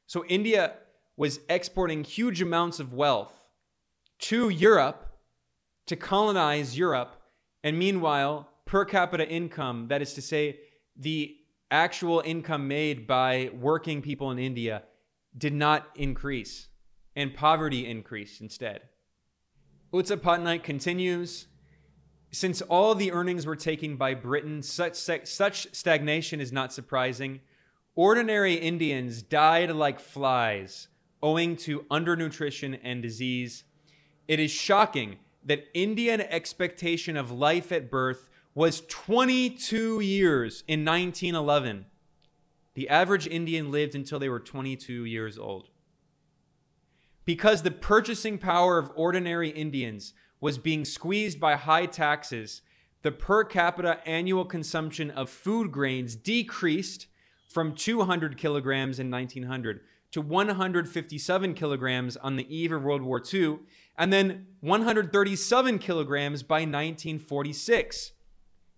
[0.08, 0.76] So India
[1.18, 3.34] was exporting huge amounts of wealth
[4.20, 5.12] to Europe
[5.88, 7.18] to colonize Europe.
[7.64, 10.60] And meanwhile, per capita income, that is to say,
[10.96, 11.36] the
[11.70, 14.84] actual income made by working people in India,
[15.38, 16.68] did not increase,
[17.16, 18.82] and poverty increased instead.
[19.94, 21.48] Utsa Patnaik continues
[22.32, 27.42] since all the earnings were taken by Britain, such, such stagnation is not surprising.
[27.96, 30.88] Ordinary Indians died like flies
[31.22, 33.64] owing to undernutrition and disease.
[34.28, 41.86] It is shocking that Indian expectation of life at birth was 22 years in 1911.
[42.74, 45.71] The average Indian lived until they were 22 years old.
[47.26, 52.62] Because the purchasing power of ordinary Indians was being squeezed by high taxes,
[53.04, 57.08] the per capita annual consumption of food grains decreased
[57.48, 59.82] from 200 kilograms in 1900
[60.12, 63.60] to 157 kilograms on the eve of World War II,
[63.98, 68.12] and then 137 kilograms by 1946.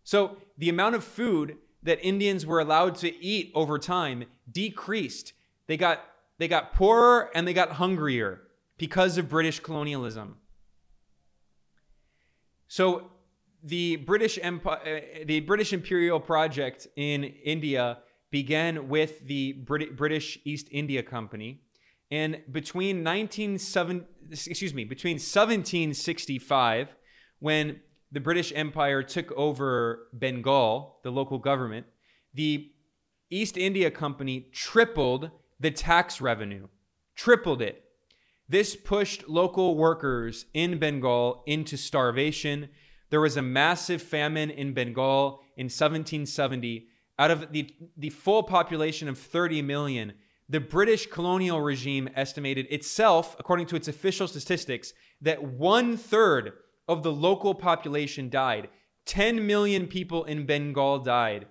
[0.03, 5.33] So the amount of food that Indians were allowed to eat over time decreased.
[5.67, 6.05] They got
[6.37, 8.41] they got poorer and they got hungrier
[8.77, 10.37] because of British colonialism.
[12.67, 13.11] So
[13.63, 17.99] the British Empire, uh, the British Imperial Project in India
[18.31, 21.61] began with the Brit- British East India Company,
[22.09, 26.95] and between 1970, excuse me, between 1765,
[27.39, 27.79] when
[28.11, 31.85] the British Empire took over Bengal, the local government,
[32.33, 32.71] the
[33.29, 35.31] East India Company tripled
[35.63, 36.67] the tax revenue,
[37.15, 37.85] tripled it.
[38.49, 42.67] This pushed local workers in Bengal into starvation.
[43.09, 46.89] There was a massive famine in Bengal in 1770.
[47.17, 50.13] Out of the, the full population of 30 million,
[50.49, 54.91] the British colonial regime estimated itself, according to its official statistics,
[55.21, 56.51] that one third
[56.89, 58.67] of the local population died.
[59.05, 61.45] 10 million people in Bengal died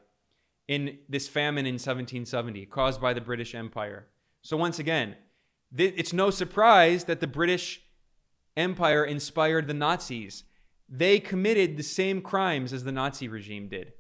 [0.73, 4.09] in this famine in 1770 caused by the British Empire.
[4.41, 5.17] So, once again,
[5.77, 7.83] th- it's no surprise that the British
[8.57, 10.45] Empire inspired the Nazis.
[10.89, 13.93] They committed the same crimes as the Nazi regime did.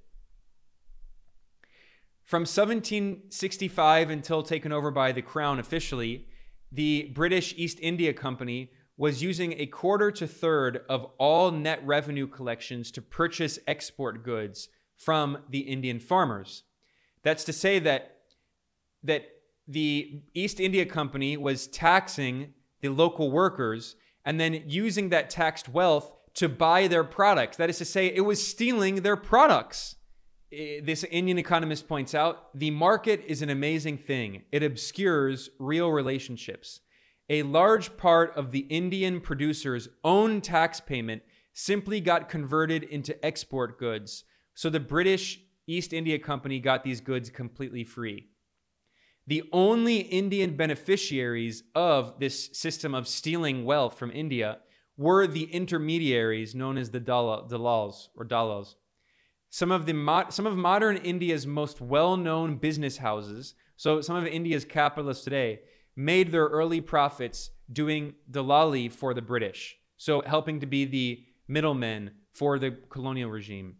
[2.22, 6.26] From 1765 until taken over by the Crown officially,
[6.70, 12.26] the British East India Company was using a quarter to third of all net revenue
[12.26, 14.70] collections to purchase export goods
[15.04, 16.64] from the Indian farmers.
[17.22, 18.16] That's to say that
[19.04, 19.24] that
[19.66, 26.12] the East India Company was taxing the local workers and then using that taxed wealth
[26.34, 27.56] to buy their products.
[27.56, 29.96] That is to say, it was stealing their products.
[30.50, 34.42] This Indian economist points out the market is an amazing thing.
[34.52, 36.80] It obscures real relationships.
[37.28, 41.22] A large part of the Indian producer's own tax payment
[41.54, 44.24] simply got converted into export goods.
[44.54, 48.28] So the British East India Company got these goods completely free.
[49.26, 54.58] The only Indian beneficiaries of this system of stealing wealth from India
[54.96, 58.76] were the intermediaries known as the dalals or dalals.
[59.48, 64.26] Some of the mo- some of modern India's most well-known business houses, so some of
[64.26, 65.60] India's capitalists today,
[65.94, 72.10] made their early profits doing dalali for the British, so helping to be the middlemen
[72.32, 73.76] for the colonial regime.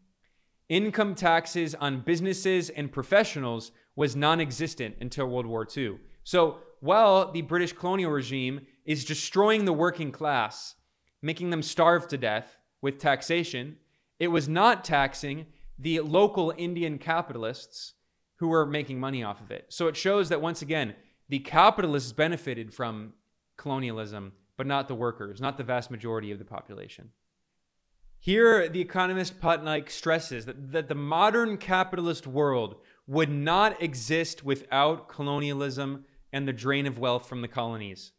[0.73, 5.99] Income taxes on businesses and professionals was non existent until World War II.
[6.25, 10.77] So while the British colonial regime is destroying the working class,
[11.21, 13.77] making them starve to death with taxation,
[14.19, 15.45] it was not taxing
[15.79, 17.93] the local Indian capitalists
[18.37, 19.67] who were making money off of it.
[19.69, 20.95] So it shows that once again,
[21.29, 23.13] the capitalists benefited from
[23.59, 27.11] colonialism, but not the workers, not the vast majority of the population.
[28.25, 35.09] Here, the economist Patnaik stresses that, that the modern capitalist world would not exist without
[35.09, 38.13] colonialism and the drain of wealth from the colonies.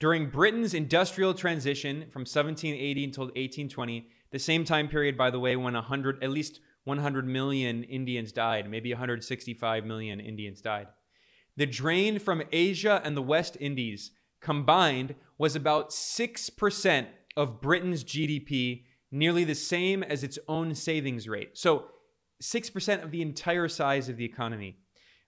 [0.00, 5.56] During Britain's industrial transition from 1780 until 1820, the same time period, by the way,
[5.56, 10.86] when 100, at least 100 million Indians died, maybe 165 million Indians died.
[11.58, 18.84] The drain from Asia and the West Indies combined was about 6% of Britain's GDP,
[19.14, 21.56] nearly the same as its own savings rate.
[21.56, 21.84] So
[22.42, 24.76] 6% of the entire size of the economy.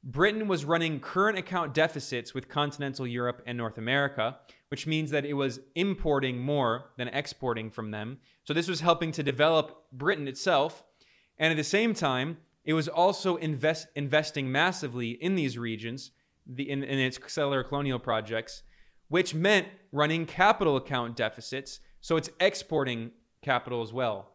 [0.02, 5.24] Britain was running current account deficits with continental Europe and North America, which means that
[5.24, 8.18] it was importing more than exporting from them.
[8.44, 10.82] So this was helping to develop Britain itself.
[11.38, 16.10] And at the same time, it was also invest, investing massively in these regions,
[16.44, 18.64] the, in, in its settler colonial projects,
[19.08, 21.78] which meant running capital account deficits.
[22.00, 23.12] So it's exporting
[23.42, 24.32] capital as well.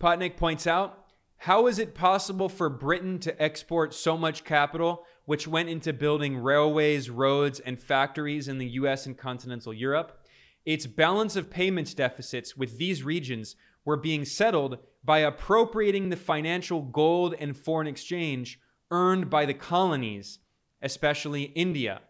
[0.00, 1.04] Patnaik points out
[1.42, 6.36] how is it possible for Britain to export so much capital, which went into building
[6.36, 10.20] railways, roads, and factories in the US and continental Europe?
[10.64, 13.54] Its balance of payments deficits with these regions
[13.84, 20.40] were being settled by appropriating the financial gold and foreign exchange earned by the colonies,
[20.82, 22.00] especially India.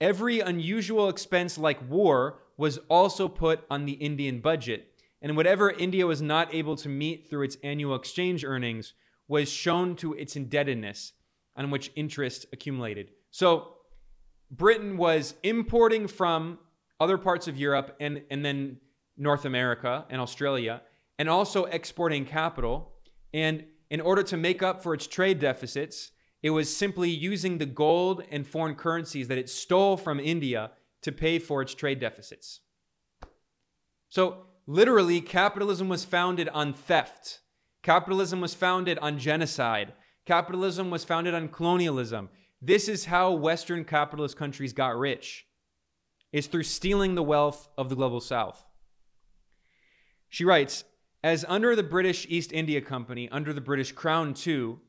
[0.00, 6.06] Every unusual expense like war was also put on the Indian budget, and whatever India
[6.06, 8.92] was not able to meet through its annual exchange earnings
[9.26, 11.12] was shown to its indebtedness
[11.56, 13.10] on which interest accumulated.
[13.30, 13.74] So
[14.50, 16.58] Britain was importing from
[17.00, 18.78] other parts of Europe and, and then
[19.16, 20.82] North America and Australia,
[21.18, 22.92] and also exporting capital.
[23.32, 27.66] And in order to make up for its trade deficits, it was simply using the
[27.66, 30.70] gold and foreign currencies that it stole from India
[31.02, 32.60] to pay for its trade deficits.
[34.08, 37.40] So Literally, capitalism was founded on theft.
[37.82, 39.94] Capitalism was founded on genocide.
[40.26, 42.28] Capitalism was founded on colonialism.
[42.60, 45.46] This is how Western capitalist countries got rich.
[46.32, 48.62] Is through stealing the wealth of the global south.
[50.28, 50.84] She writes,
[51.24, 54.80] as under the British East India Company, under the British Crown too,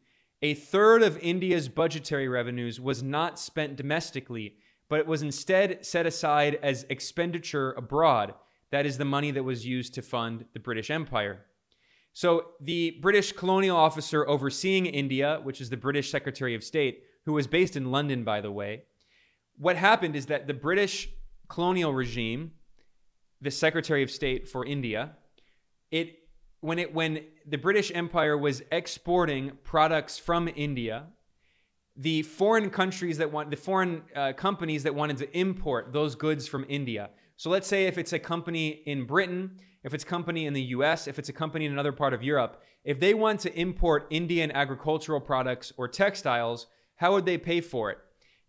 [0.41, 4.55] a third of India's budgetary revenues was not spent domestically,
[4.89, 8.33] but it was instead set aside as expenditure abroad
[8.71, 11.45] That is the money that was used to fund the British Empire.
[12.13, 17.33] So the British colonial officer overseeing India, which is the British Secretary of State, who
[17.33, 18.83] was based in London, by the way,
[19.57, 21.09] what happened is that the British
[21.47, 22.51] colonial regime,
[23.41, 25.15] the Secretary of State for India,
[25.91, 26.15] it
[26.61, 31.07] when it when the British Empire was exporting products from India,
[31.99, 36.47] the foreign countries that want the foreign uh, companies that wanted to import those goods
[36.47, 37.09] from India.
[37.35, 40.61] So let's say if it's a company in Britain, if it's a company in the
[40.61, 44.07] US, if it's a company in another part of Europe, if they want to import
[44.09, 47.97] Indian agricultural products or textiles, how would they pay for it?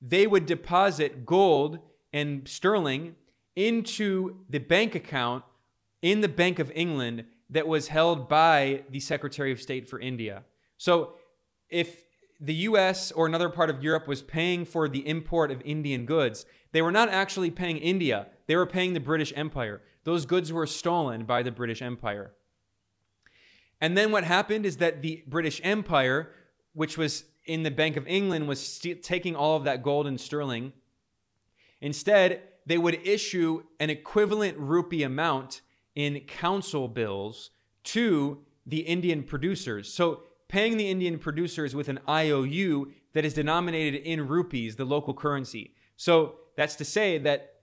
[0.00, 1.80] They would deposit gold
[2.12, 3.16] and sterling
[3.56, 5.42] into the bank account
[6.02, 10.44] in the Bank of England that was held by the Secretary of State for India.
[10.78, 11.14] So
[11.68, 12.04] if
[12.40, 16.46] the US or another part of Europe was paying for the import of Indian goods,
[16.72, 19.82] they were not actually paying India, they were paying the British Empire.
[20.04, 22.32] Those goods were stolen by the British Empire.
[23.80, 26.30] And then what happened is that the British Empire,
[26.72, 30.20] which was in the Bank of England, was st- taking all of that gold and
[30.20, 30.72] sterling.
[31.80, 35.60] Instead, they would issue an equivalent rupee amount
[35.94, 37.50] in council bills
[37.84, 39.92] to the Indian producers.
[39.92, 45.14] So paying the Indian producers with an IOU that is denominated in rupees, the local
[45.14, 45.74] currency.
[45.96, 47.54] So that's to say that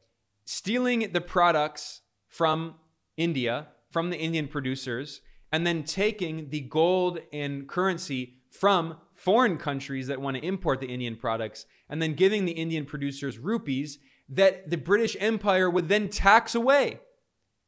[0.46, 2.76] stealing the products from
[3.18, 5.20] India, from the Indian producers,
[5.52, 10.88] and then taking the gold and currency from foreign countries that want to import the
[10.88, 16.08] Indian products, and then giving the Indian producers rupees that the British Empire would then
[16.08, 17.00] tax away.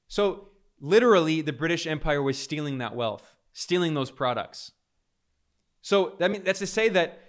[0.08, 0.50] So
[0.80, 4.72] literally, the British Empire was stealing that wealth, stealing those products.
[5.82, 7.20] So that mean, that's to say that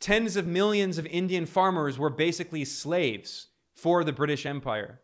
[0.00, 5.00] tens of millions of Indian farmers were basically slaves for the British Empire.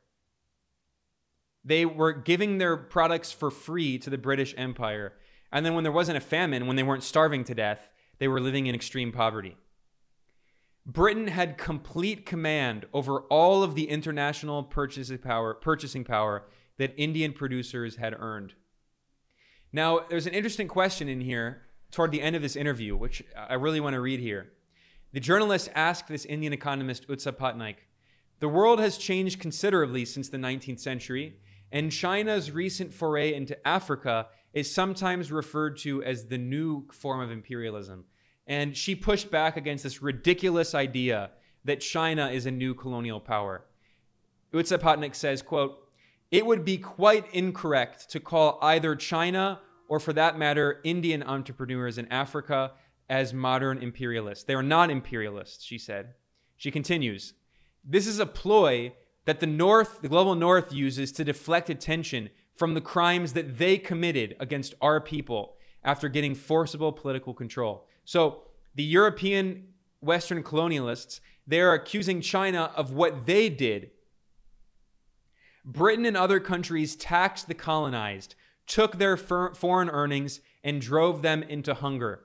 [1.64, 5.14] They were giving their products for free to the British Empire.
[5.52, 7.88] And then when there wasn't a famine, when they weren't starving to death,
[8.18, 9.56] they were living in extreme poverty.
[10.86, 16.44] Britain had complete command over all of the international purchasing power, purchasing power
[16.78, 18.54] that Indian producers had earned.
[19.72, 23.54] Now, there's an interesting question in here toward the end of this interview, which I
[23.54, 24.52] really want to read here.
[25.12, 27.76] The journalist asked this Indian economist, Utsa Patnaik,
[28.38, 31.36] The world has changed considerably since the 19th century,
[31.72, 37.30] and China's recent foray into Africa is sometimes referred to as the new form of
[37.30, 38.04] imperialism.
[38.46, 41.30] And she pushed back against this ridiculous idea
[41.64, 43.64] that China is a new colonial power.
[44.52, 45.88] Utsa Patnaik says, quote,
[46.30, 49.60] it would be quite incorrect to call either China
[49.90, 52.70] or for that matter, Indian entrepreneurs in Africa
[53.08, 54.44] as modern imperialists.
[54.44, 56.14] They are not imperialists, she said.
[56.56, 57.34] She continues
[57.84, 58.92] This is a ploy
[59.24, 63.78] that the North, the global North, uses to deflect attention from the crimes that they
[63.78, 67.88] committed against our people after getting forcible political control.
[68.04, 68.44] So
[68.76, 69.70] the European
[70.00, 71.18] Western colonialists,
[71.48, 73.90] they are accusing China of what they did.
[75.64, 78.36] Britain and other countries taxed the colonized,
[78.70, 82.20] took their foreign earnings and drove them into hunger.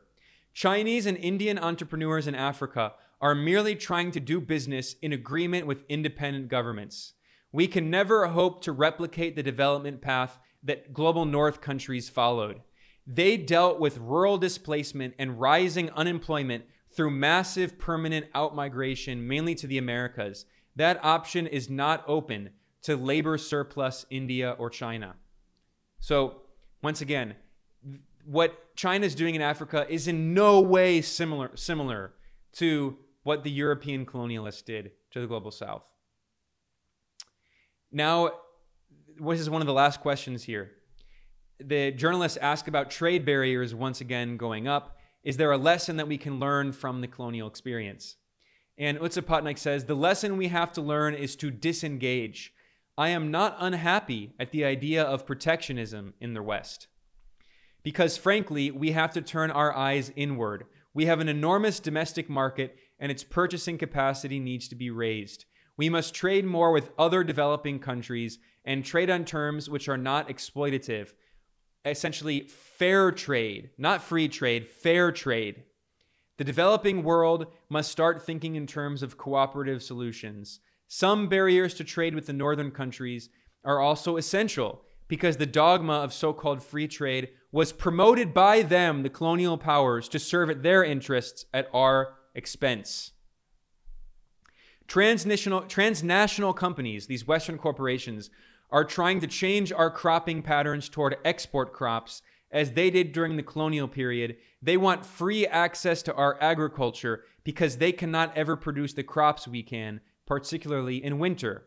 [0.54, 5.84] Chinese and Indian entrepreneurs in Africa are merely trying to do business in agreement with
[5.90, 7.14] independent governments.
[7.52, 12.62] We can never hope to replicate the development path that global north countries followed.
[13.08, 16.66] They dealt with rural displacement and rising unemployment
[16.96, 20.46] through massive permanent outmigration, mainly to the Americas.
[20.76, 22.52] That option is not open
[22.84, 25.16] to labor surplus India or China.
[26.06, 26.36] So,
[26.84, 27.34] once again,
[28.26, 32.14] what China is doing in Africa is in no way similar similar
[32.58, 35.82] to what the European colonialists did to the global south.
[37.92, 38.34] Now,
[39.20, 40.74] this is one of the last questions here.
[41.60, 45.00] The journalists ask about trade barriers once again going up.
[45.24, 48.18] Is there a lesson that we can learn from the colonial experience?
[48.78, 52.54] And Utsa Patnaik says the lesson we have to learn is to disengage
[52.98, 56.88] I am not unhappy at the idea of protectionism in the West.
[57.84, 60.66] Because frankly, we have to turn our eyes inward.
[60.94, 65.46] We have an enormous domestic market, and its purchasing capacity needs to be raised.
[65.78, 70.30] We must trade more with other developing countries and trade on terms which are not
[70.30, 71.14] exploitative.
[71.84, 75.64] Essentially, fair trade, not free trade, fair trade.
[76.38, 80.62] The developing world must start thinking in terms of cooperative solutions.
[80.88, 83.30] Some barriers to trade with the northern countries
[83.64, 89.04] are also essential because the dogma of so called free trade was promoted by them,
[89.04, 93.12] the colonial powers, to serve at their interests at our expense.
[94.88, 98.30] Transnational, transnational companies, these Western corporations,
[98.70, 102.22] are trying to change our cropping patterns toward export crops
[102.52, 104.38] as they did during the colonial period.
[104.62, 109.64] They want free access to our agriculture because they cannot ever produce the crops we
[109.64, 111.64] can, particularly in winter.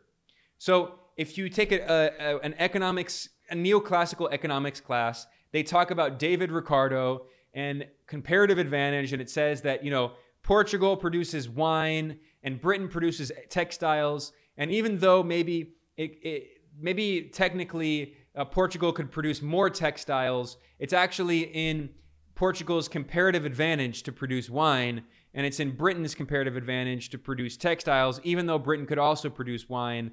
[0.58, 6.18] So, if you take a, a, an economics, a neoclassical economics class, they talk about
[6.18, 12.60] David Ricardo and comparative advantage, and it says that, you know, Portugal produces wine and
[12.60, 14.32] Britain produces textiles.
[14.56, 16.48] And even though maybe it, it
[16.80, 21.90] maybe technically uh, Portugal could produce more textiles, it's actually in
[22.34, 25.02] Portugal's comparative advantage to produce wine,
[25.38, 29.68] and it's in Britain's comparative advantage to produce textiles, even though Britain could also produce
[29.68, 30.10] wine.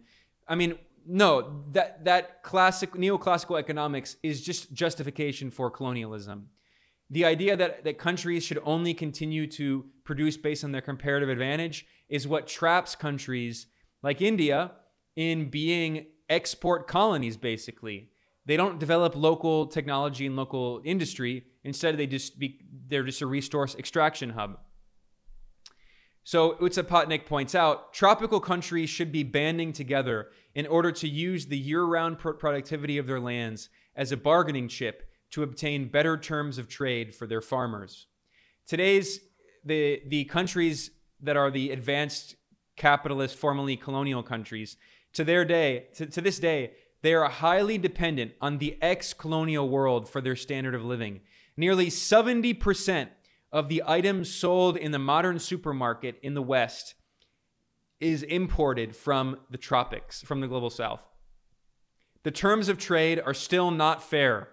[0.48, 6.50] I mean, no, that that classic neoclassical economics is just justification for colonialism.
[7.10, 11.88] The idea that, that countries should only continue to produce based on their comparative advantage
[12.08, 13.66] is what traps countries
[14.04, 14.74] like India
[15.16, 18.12] in being export colonies, basically.
[18.46, 21.46] They don't develop local technology and local industry.
[21.64, 24.60] Instead, they just be, they're just a resource extraction hub.
[26.26, 31.46] So Utsa Patnaik points out, tropical countries should be banding together in order to use
[31.46, 36.68] the year-round productivity of their lands as a bargaining chip to obtain better terms of
[36.68, 38.08] trade for their farmers.
[38.66, 39.20] Today's
[39.64, 40.90] the the countries
[41.22, 42.36] that are the advanced
[42.76, 44.78] capitalist, formerly colonial countries,
[45.14, 46.72] to their day, to, to this day,
[47.04, 51.22] they are highly dependent on the ex-colonial world for their standard of living.
[51.56, 53.10] Nearly 70%
[53.56, 56.94] of the items sold in the modern supermarket in the West
[58.02, 61.00] is imported from the tropics, from the global south.
[62.24, 64.50] The terms of trade are still not fair,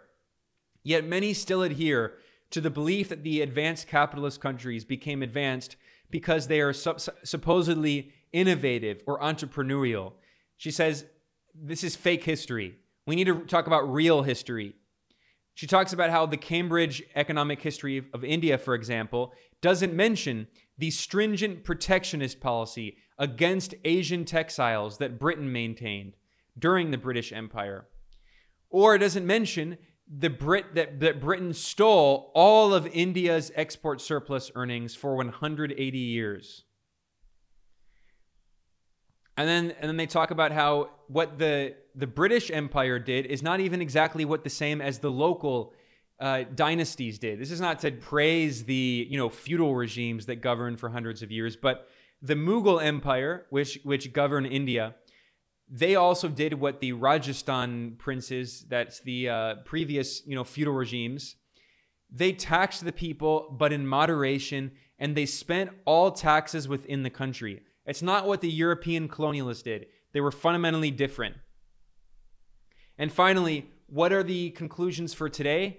[0.84, 2.14] yet many still adhere
[2.50, 5.74] to the belief that the advanced capitalist countries became advanced
[6.08, 6.94] because they are su-
[7.24, 10.12] supposedly innovative or entrepreneurial.
[10.56, 11.06] She says,
[11.52, 12.76] This is fake history.
[13.04, 14.76] We need to talk about real history.
[15.54, 20.48] She talks about how the Cambridge Economic History of India, for example, doesn't mention
[20.78, 26.14] the stringent protectionist policy against Asian textiles that Britain maintained
[26.58, 27.86] during the British Empire.
[28.70, 29.78] Or it doesn't mention
[30.08, 36.64] the Brit that, that Britain stole all of India's export surplus earnings for 180 years.
[39.36, 43.42] And then and then they talk about how what the the British Empire did is
[43.42, 45.74] not even exactly what the same as the local
[46.20, 47.40] uh, dynasties did.
[47.40, 51.30] This is not to praise the you know feudal regimes that governed for hundreds of
[51.30, 51.88] years, but
[52.20, 54.94] the Mughal Empire, which which governed India,
[55.68, 61.36] they also did what the Rajasthan princes, that's the uh, previous you know feudal regimes,
[62.10, 67.62] they taxed the people, but in moderation, and they spent all taxes within the country.
[67.84, 69.86] It's not what the European colonialists did.
[70.12, 71.36] They were fundamentally different.
[73.02, 75.78] And finally, what are the conclusions for today?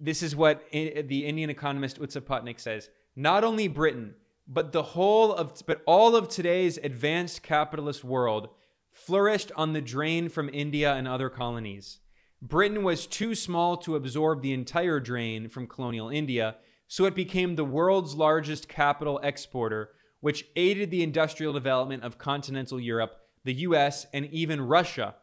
[0.00, 2.88] This is what the Indian economist Utsa Patnaik says.
[3.14, 4.14] Not only Britain,
[4.48, 8.48] but the whole of but all of today's advanced capitalist world
[8.92, 12.00] flourished on the drain from India and other colonies.
[12.40, 16.56] Britain was too small to absorb the entire drain from colonial India,
[16.88, 19.90] so it became the world's largest capital exporter
[20.20, 25.14] which aided the industrial development of continental Europe, the US, and even Russia.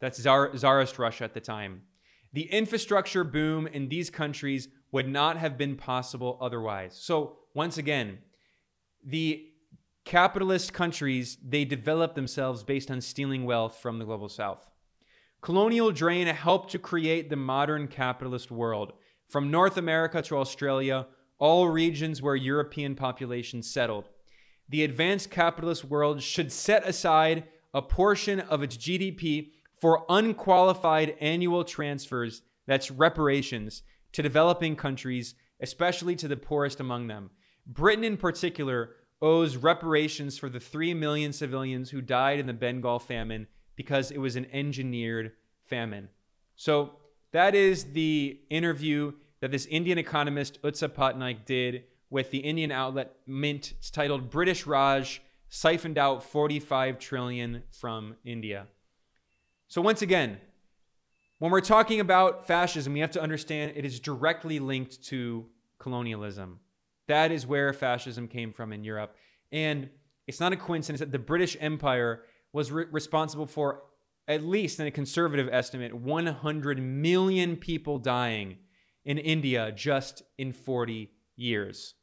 [0.00, 1.82] That's Tsar- Tsarist Russia at the time.
[2.32, 6.98] The infrastructure boom in these countries would not have been possible otherwise.
[7.00, 8.18] So, once again,
[9.04, 9.46] the
[10.04, 14.66] capitalist countries, they developed themselves based on stealing wealth from the global south.
[15.40, 18.92] Colonial drain helped to create the modern capitalist world.
[19.28, 21.06] From North America to Australia,
[21.38, 24.08] all regions where European populations settled
[24.68, 31.64] the advanced capitalist world should set aside a portion of its GDP for unqualified annual
[31.64, 37.30] transfers, that's reparations, to developing countries, especially to the poorest among them.
[37.66, 42.98] Britain, in particular, owes reparations for the 3 million civilians who died in the Bengal
[42.98, 45.32] famine because it was an engineered
[45.66, 46.08] famine.
[46.56, 46.96] So,
[47.32, 53.14] that is the interview that this Indian economist Utsa Patnaik did with the Indian outlet
[53.26, 53.74] Mint.
[53.78, 58.66] It's titled British Raj siphoned out 45 trillion from India.
[59.68, 60.38] So once again,
[61.38, 65.46] when we're talking about fascism, we have to understand it is directly linked to
[65.78, 66.60] colonialism.
[67.06, 69.14] That is where fascism came from in Europe.
[69.52, 69.90] And
[70.26, 73.82] it's not a coincidence that the British Empire was re- responsible for
[74.26, 78.58] at least in a conservative estimate 100 million people dying
[79.04, 81.94] in India just in 40 years.